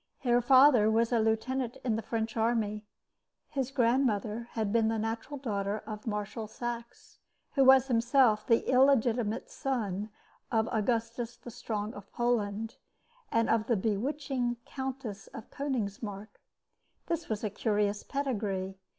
[0.23, 2.81] Her father was a lieutenant in the French army.
[3.49, 7.19] His grandmother had been the natural daughter of Marshal Saxe,
[7.53, 10.09] who was himself the illegitimate son
[10.51, 12.77] of Augustus the Strong of Poland
[13.31, 16.39] and of the bewitching Countess of Konigsmarck.
[17.05, 18.79] This was a curious pedigree.